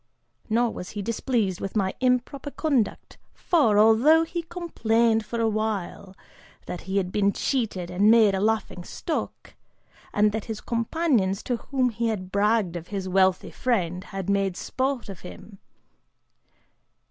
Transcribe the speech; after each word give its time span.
Nor 0.49 0.71
was 0.73 0.89
he 0.97 1.03
displeased 1.03 1.61
with 1.61 1.75
my 1.75 1.93
improper 1.99 2.49
conduct 2.49 3.19
for, 3.35 3.77
although 3.77 4.23
he 4.23 4.41
complained 4.41 5.23
for 5.23 5.39
a 5.39 5.47
while, 5.47 6.15
that 6.65 6.81
he 6.89 6.97
had 6.97 7.11
been 7.11 7.31
cheated 7.33 7.91
and 7.91 8.09
made 8.09 8.33
a 8.33 8.39
laughing 8.39 8.83
stock, 8.83 9.53
and 10.11 10.31
that 10.31 10.45
his 10.45 10.59
companions, 10.59 11.43
to 11.43 11.57
whom 11.57 11.89
he 11.89 12.07
had 12.07 12.31
bragged 12.31 12.75
of 12.75 12.87
his 12.87 13.07
wealthy 13.07 13.51
friend, 13.51 14.05
had 14.05 14.27
made 14.27 14.57
sport 14.57 15.07
of 15.07 15.19
him. 15.19 15.59